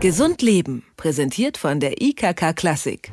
[0.00, 3.12] Gesund Leben, präsentiert von der IKK Klassik.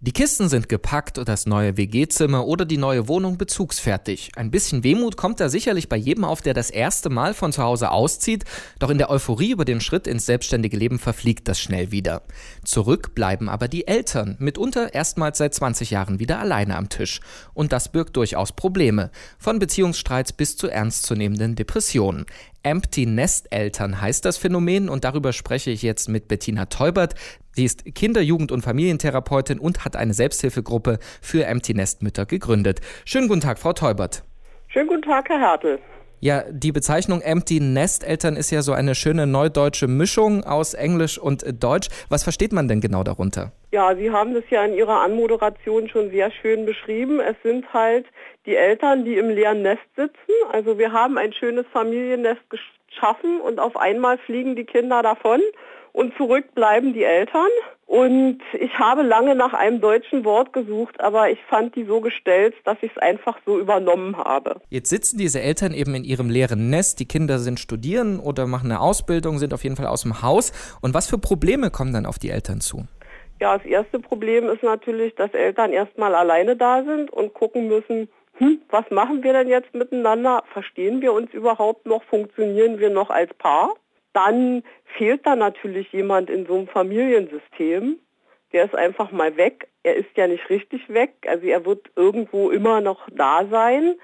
[0.00, 4.32] Die Kisten sind gepackt, das neue WG-Zimmer oder die neue Wohnung bezugsfertig.
[4.34, 7.62] Ein bisschen Wehmut kommt da sicherlich bei jedem auf, der das erste Mal von zu
[7.62, 8.44] Hause auszieht,
[8.80, 12.22] doch in der Euphorie über den Schritt ins selbstständige Leben verfliegt das schnell wieder.
[12.64, 17.20] Zurück bleiben aber die Eltern, mitunter erstmals seit 20 Jahren wieder alleine am Tisch.
[17.54, 22.26] Und das birgt durchaus Probleme, von Beziehungsstreits bis zu ernstzunehmenden Depressionen.
[22.62, 27.14] Empty Nest Eltern heißt das Phänomen und darüber spreche ich jetzt mit Bettina Teubert.
[27.52, 32.80] Sie ist Kinder-, Jugend- und Familientherapeutin und hat eine Selbsthilfegruppe für Empty Nest Mütter gegründet.
[33.04, 34.22] Schönen guten Tag, Frau Teubert.
[34.68, 35.78] Schönen guten Tag, Herr Hertel.
[36.24, 41.18] Ja, die Bezeichnung Empty Nest Eltern ist ja so eine schöne neudeutsche Mischung aus Englisch
[41.18, 41.88] und Deutsch.
[42.10, 43.50] Was versteht man denn genau darunter?
[43.72, 47.18] Ja, Sie haben das ja in Ihrer Anmoderation schon sehr schön beschrieben.
[47.18, 48.06] Es sind halt
[48.46, 50.32] die Eltern, die im leeren Nest sitzen.
[50.52, 55.40] Also wir haben ein schönes Familiennest geschaffen und auf einmal fliegen die Kinder davon
[55.92, 57.48] und zurück bleiben die Eltern.
[57.86, 62.54] Und ich habe lange nach einem deutschen Wort gesucht, aber ich fand die so gestellt,
[62.64, 64.62] dass ich es einfach so übernommen habe.
[64.70, 67.00] Jetzt sitzen diese Eltern eben in ihrem leeren Nest.
[67.00, 70.78] Die Kinder sind studieren oder machen eine Ausbildung, sind auf jeden Fall aus dem Haus.
[70.80, 72.86] Und was für Probleme kommen dann auf die Eltern zu?
[73.40, 78.08] Ja, das erste Problem ist natürlich, dass Eltern erstmal alleine da sind und gucken müssen,
[78.38, 80.42] hm, was machen wir denn jetzt miteinander?
[80.54, 82.02] Verstehen wir uns überhaupt noch?
[82.04, 83.74] Funktionieren wir noch als Paar?
[84.12, 84.62] Dann
[84.96, 87.98] fehlt da natürlich jemand in so einem Familiensystem.
[88.52, 89.68] Der ist einfach mal weg.
[89.82, 91.14] Er ist ja nicht richtig weg.
[91.26, 93.94] Also er wird irgendwo immer noch da sein.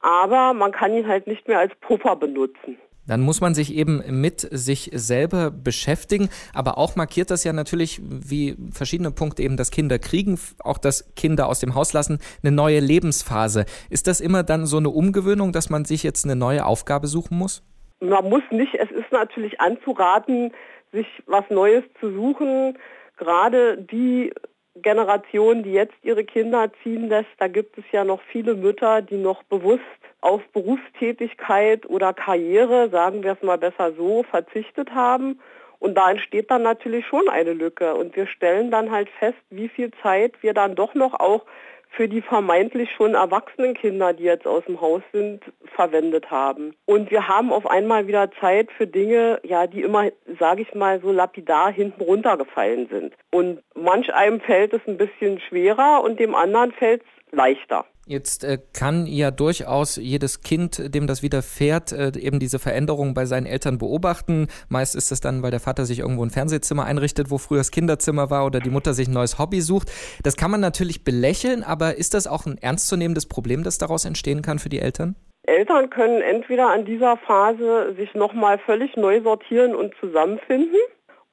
[0.00, 2.78] Aber man kann ihn halt nicht mehr als Puffer benutzen.
[3.06, 6.28] Dann muss man sich eben mit sich selber beschäftigen.
[6.54, 11.12] Aber auch markiert das ja natürlich, wie verschiedene Punkte eben das Kinder kriegen, auch das
[11.16, 13.66] Kinder aus dem Haus lassen, eine neue Lebensphase.
[13.90, 17.36] Ist das immer dann so eine Umgewöhnung, dass man sich jetzt eine neue Aufgabe suchen
[17.36, 17.62] muss?
[18.02, 18.74] Man muss nicht.
[18.74, 20.52] Es ist natürlich anzuraten,
[20.90, 22.76] sich was Neues zu suchen.
[23.16, 24.32] Gerade die
[24.74, 29.18] Generation, die jetzt ihre Kinder ziehen lässt, da gibt es ja noch viele Mütter, die
[29.18, 29.82] noch bewusst
[30.20, 35.40] auf Berufstätigkeit oder Karriere, sagen wir es mal besser so, verzichtet haben.
[35.78, 37.94] Und da entsteht dann natürlich schon eine Lücke.
[37.94, 41.44] Und wir stellen dann halt fest, wie viel Zeit wir dann doch noch auch
[41.92, 45.42] für die vermeintlich schon erwachsenen Kinder, die jetzt aus dem Haus sind,
[45.74, 46.74] verwendet haben.
[46.86, 51.00] Und wir haben auf einmal wieder Zeit für Dinge, ja, die immer, sage ich mal,
[51.00, 53.14] so lapidar hinten runtergefallen sind.
[53.30, 57.84] Und manch einem fällt es ein bisschen schwerer und dem anderen fällt es leichter.
[58.06, 63.26] Jetzt äh, kann ja durchaus jedes Kind, dem das widerfährt, äh, eben diese Veränderung bei
[63.26, 64.48] seinen Eltern beobachten.
[64.68, 67.70] Meist ist es dann, weil der Vater sich irgendwo ein Fernsehzimmer einrichtet, wo früher das
[67.70, 69.92] Kinderzimmer war oder die Mutter sich ein neues Hobby sucht.
[70.24, 74.42] Das kann man natürlich belächeln, aber ist das auch ein ernstzunehmendes Problem, das daraus entstehen
[74.42, 75.14] kann für die Eltern?
[75.44, 80.78] Eltern können entweder an dieser Phase sich nochmal völlig neu sortieren und zusammenfinden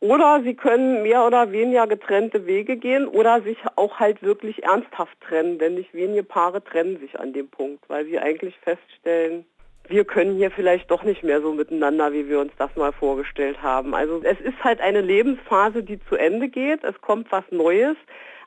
[0.01, 5.19] oder sie können mehr oder weniger getrennte Wege gehen oder sich auch halt wirklich ernsthaft
[5.21, 9.45] trennen, denn nicht wenige Paare trennen sich an dem Punkt, weil sie eigentlich feststellen,
[9.89, 13.61] wir können hier vielleicht doch nicht mehr so miteinander, wie wir uns das mal vorgestellt
[13.61, 13.95] haben.
[13.95, 17.97] Also es ist halt eine Lebensphase, die zu Ende geht, es kommt was Neues,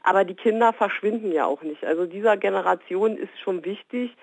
[0.04, 1.84] aber die Kinder verschwinden ja auch nicht.
[1.84, 4.16] Also dieser Generation ist schon wichtig,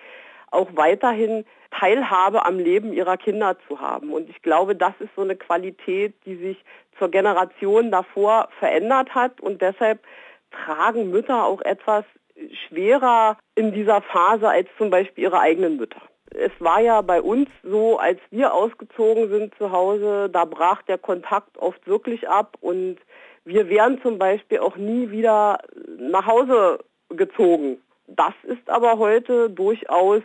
[0.50, 4.12] auch weiterhin Teilhabe am Leben ihrer Kinder zu haben.
[4.12, 6.64] Und ich glaube, das ist so eine Qualität, die sich
[6.98, 9.40] zur Generation davor verändert hat.
[9.40, 10.00] Und deshalb
[10.50, 12.04] tragen Mütter auch etwas
[12.66, 16.00] schwerer in dieser Phase als zum Beispiel ihre eigenen Mütter.
[16.32, 20.98] Es war ja bei uns so, als wir ausgezogen sind zu Hause, da brach der
[20.98, 22.98] Kontakt oft wirklich ab und
[23.44, 25.58] wir wären zum Beispiel auch nie wieder
[25.98, 26.78] nach Hause
[27.08, 27.82] gezogen.
[28.16, 30.22] Das ist aber heute durchaus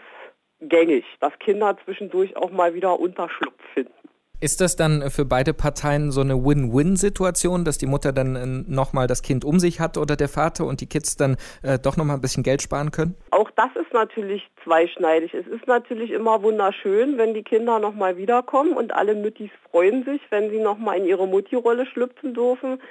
[0.60, 3.94] gängig, dass Kinder zwischendurch auch mal wieder Unterschlupf finden.
[4.42, 9.08] Ist das dann für beide Parteien so eine Win-Win-Situation, dass die Mutter dann äh, nochmal
[9.08, 12.18] das Kind um sich hat oder der Vater und die Kids dann äh, doch nochmal
[12.18, 13.16] ein bisschen Geld sparen können?
[13.32, 15.34] Auch das ist natürlich zweischneidig.
[15.34, 20.22] Es ist natürlich immer wunderschön, wenn die Kinder nochmal wiederkommen und alle Müttis freuen sich,
[20.32, 22.82] wenn sie nochmal in ihre Mutti-Rolle schlüpfen dürfen.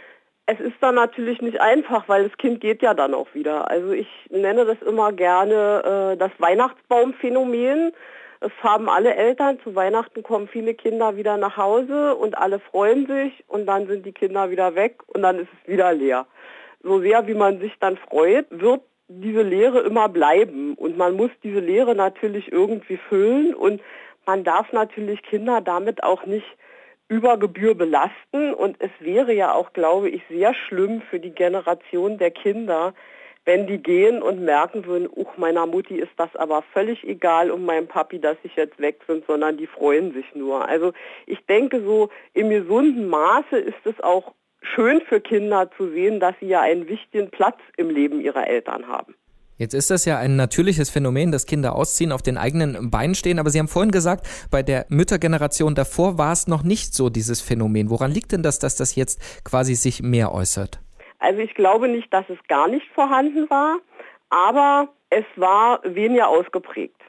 [0.46, 3.70] Es ist dann natürlich nicht einfach, weil das Kind geht ja dann auch wieder.
[3.70, 7.92] Also ich nenne das immer gerne äh, das Weihnachtsbaumphänomen.
[8.40, 13.06] Es haben alle Eltern, zu Weihnachten kommen viele Kinder wieder nach Hause und alle freuen
[13.06, 16.26] sich und dann sind die Kinder wieder weg und dann ist es wieder leer.
[16.82, 21.30] So sehr wie man sich dann freut, wird diese Leere immer bleiben und man muss
[21.42, 23.80] diese Leere natürlich irgendwie füllen und
[24.26, 26.46] man darf natürlich Kinder damit auch nicht
[27.08, 28.54] über Gebühr belasten.
[28.54, 32.94] Und es wäre ja auch, glaube ich, sehr schlimm für die Generation der Kinder,
[33.44, 37.64] wenn die gehen und merken würden, uch, meiner Mutti ist das aber völlig egal und
[37.64, 40.66] meinem Papi, dass ich jetzt weg bin, sondern die freuen sich nur.
[40.66, 40.92] Also
[41.26, 46.34] ich denke so, im gesunden Maße ist es auch schön für Kinder zu sehen, dass
[46.40, 49.14] sie ja einen wichtigen Platz im Leben ihrer Eltern haben.
[49.56, 53.38] Jetzt ist das ja ein natürliches Phänomen, dass Kinder ausziehen, auf den eigenen Beinen stehen.
[53.38, 57.40] Aber Sie haben vorhin gesagt, bei der Müttergeneration davor war es noch nicht so dieses
[57.40, 57.88] Phänomen.
[57.88, 60.80] Woran liegt denn das, dass das jetzt quasi sich mehr äußert?
[61.20, 63.78] Also ich glaube nicht, dass es gar nicht vorhanden war,
[64.28, 67.00] aber es war weniger ausgeprägt.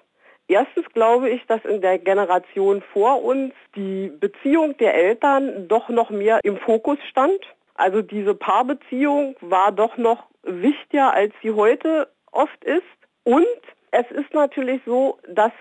[0.47, 6.11] Erstens glaube ich, dass in der Generation vor uns die Beziehung der Eltern doch noch
[6.11, 7.39] mehr im Fokus stand.
[7.73, 12.83] Also diese Paarbeziehung war doch noch wichtiger, als sie heute oft ist.
[13.23, 13.45] Und
[13.91, 15.51] es ist natürlich so, dass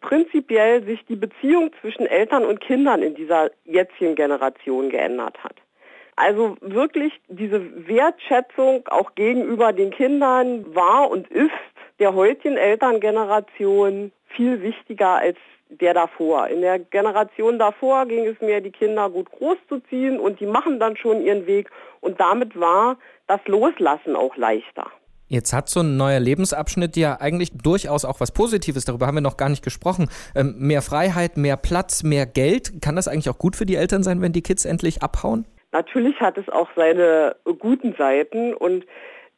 [0.00, 5.56] prinzipiell sich die Beziehung zwischen Eltern und Kindern in dieser jetzigen Generation geändert hat.
[6.16, 11.50] Also wirklich diese Wertschätzung auch gegenüber den Kindern war und ist
[11.98, 15.36] der heutigen Elterngeneration viel wichtiger als
[15.68, 16.48] der davor.
[16.48, 20.96] In der Generation davor ging es mehr, die Kinder gut großzuziehen und die machen dann
[20.96, 21.68] schon ihren Weg
[22.00, 22.96] und damit war
[23.26, 24.90] das Loslassen auch leichter.
[25.34, 29.20] Jetzt hat so ein neuer Lebensabschnitt ja eigentlich durchaus auch was Positives, darüber haben wir
[29.20, 30.08] noch gar nicht gesprochen.
[30.36, 32.80] Ähm, mehr Freiheit, mehr Platz, mehr Geld.
[32.80, 35.44] Kann das eigentlich auch gut für die Eltern sein, wenn die Kids endlich abhauen?
[35.72, 38.86] Natürlich hat es auch seine guten Seiten und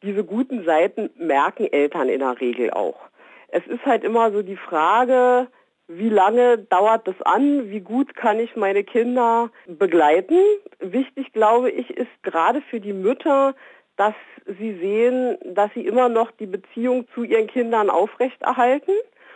[0.03, 2.99] diese guten Seiten merken Eltern in der Regel auch.
[3.47, 5.47] Es ist halt immer so die Frage,
[5.87, 7.71] wie lange dauert das an?
[7.71, 10.37] Wie gut kann ich meine Kinder begleiten?
[10.79, 13.55] Wichtig, glaube ich, ist gerade für die Mütter,
[13.97, 14.13] dass
[14.45, 18.93] sie sehen, dass sie immer noch die Beziehung zu ihren Kindern aufrechterhalten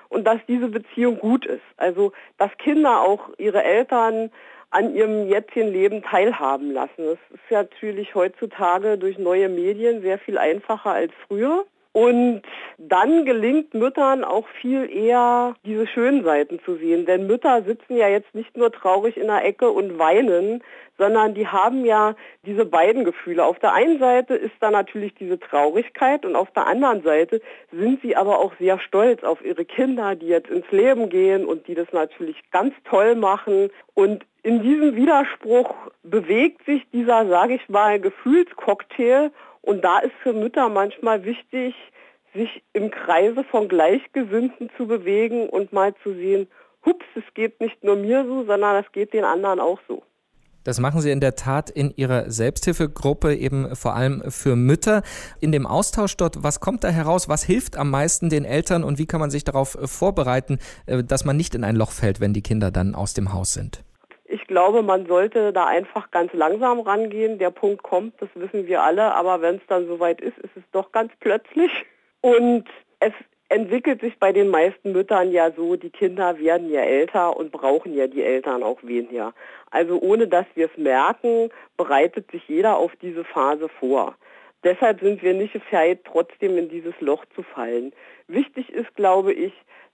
[0.10, 1.63] und dass diese Beziehung gut ist.
[1.78, 4.31] Also, dass Kinder auch ihre Eltern
[4.69, 7.06] an ihrem jetzigen Leben teilhaben lassen.
[7.06, 11.66] Das ist natürlich heutzutage durch neue Medien sehr viel einfacher als früher.
[11.94, 12.44] Und
[12.78, 17.06] dann gelingt Müttern auch viel eher, diese schönen Seiten zu sehen.
[17.06, 20.64] Denn Mütter sitzen ja jetzt nicht nur traurig in der Ecke und weinen,
[20.98, 22.16] sondern die haben ja
[22.46, 23.44] diese beiden Gefühle.
[23.44, 27.42] Auf der einen Seite ist da natürlich diese Traurigkeit und auf der anderen Seite
[27.72, 31.68] sind sie aber auch sehr stolz auf ihre Kinder, die jetzt ins Leben gehen und
[31.68, 33.70] die das natürlich ganz toll machen.
[33.96, 40.34] Und in diesem Widerspruch bewegt sich dieser, sage ich mal, Gefühlscocktail und da ist für
[40.34, 41.75] Mütter manchmal wichtig,
[42.34, 46.48] sich im Kreise von Gleichgesinnten zu bewegen und mal zu sehen,
[46.86, 50.04] hups, es geht nicht nur mir so, sondern es geht den anderen auch so.
[50.63, 55.02] Das machen Sie in der Tat in Ihrer Selbsthilfegruppe eben vor allem für Mütter.
[55.40, 57.28] In dem Austausch dort, was kommt da heraus?
[57.28, 61.25] Was hilft am meisten den Eltern und wie kann man sich darauf vorbereiten, äh, dass
[61.25, 63.84] man nicht in ein Loch fällt, wenn die Kinder dann aus dem Haus sind?
[64.31, 67.38] Ich glaube, man sollte da einfach ganz langsam rangehen.
[67.38, 70.63] Der Punkt kommt, das wissen wir alle, aber wenn es dann soweit ist, ist es
[70.72, 71.69] doch ganz plötzlich.
[72.22, 72.63] Und
[73.01, 73.12] es
[73.50, 77.94] entwickelt sich bei den meisten Müttern ja so, die Kinder werden ja älter und brauchen
[77.94, 79.33] ja die Eltern auch weniger.
[79.69, 84.16] Also ohne dass wir es merken, bereitet sich jeder auf diese Phase vor.
[84.63, 87.92] Deshalb sind wir nicht gefährdet, trotzdem in dieses Loch zu fallen.
[88.27, 89.51] Wichtig ist, glaube ich,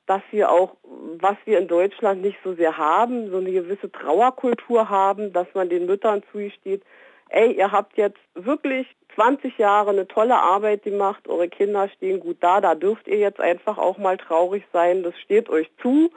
[0.07, 0.77] dass wir auch,
[1.19, 5.69] was wir in Deutschland nicht so sehr haben, so eine gewisse Trauerkultur haben, dass man
[5.69, 6.81] den Müttern zugesteht,
[7.30, 12.38] ey, ihr habt jetzt wirklich 20 Jahre eine tolle Arbeit gemacht, eure Kinder stehen gut
[12.39, 16.09] da, da dürft ihr jetzt einfach auch mal traurig sein, das steht euch zu.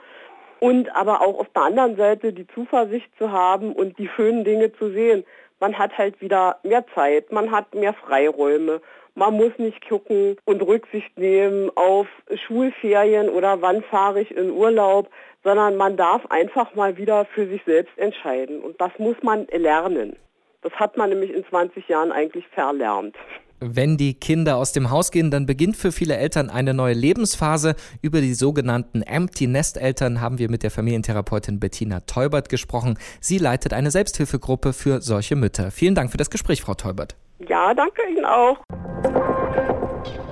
[0.59, 4.71] Und aber auch auf der anderen Seite die Zuversicht zu haben und die schönen Dinge
[4.71, 5.25] zu sehen.
[5.59, 8.79] Man hat halt wieder mehr Zeit, man hat mehr Freiräume
[9.15, 12.07] man muss nicht gucken und Rücksicht nehmen auf
[12.47, 15.09] Schulferien oder wann fahre ich in Urlaub,
[15.43, 18.61] sondern man darf einfach mal wieder für sich selbst entscheiden.
[18.61, 20.15] Und das muss man lernen.
[20.61, 23.15] Das hat man nämlich in 20 Jahren eigentlich verlernt.
[23.63, 27.75] Wenn die Kinder aus dem Haus gehen, dann beginnt für viele Eltern eine neue Lebensphase.
[28.01, 32.97] Über die sogenannten Empty Nest Eltern haben wir mit der Familientherapeutin Bettina Teubert gesprochen.
[33.19, 35.69] Sie leitet eine Selbsthilfegruppe für solche Mütter.
[35.69, 37.15] Vielen Dank für das Gespräch, Frau Teubert.
[37.47, 38.57] Ja, danke Ihnen auch.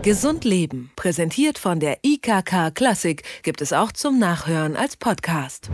[0.02, 5.70] Gesund Leben, präsentiert von der IKK Klassik, gibt es auch zum Nachhören als Podcast.